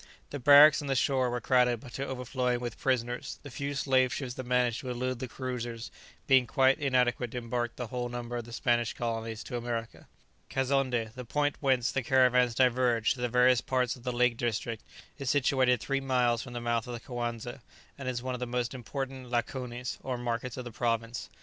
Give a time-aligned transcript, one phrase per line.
[0.31, 4.33] The barracks on the shore were crowded to overflowing with prisoners, the few slave ships
[4.33, 5.91] that managed to elude the cruisers
[6.25, 10.07] being quite inadequate to embark the whole number for the Spanish colonies to America.
[10.49, 14.83] Kazonndé, the point whence the caravans diverge to the various parts of the lake district,
[15.19, 17.61] is situated three miles from the mouth of the Coanza,
[17.95, 21.29] and is one of the most important lakonis, or markets of the province.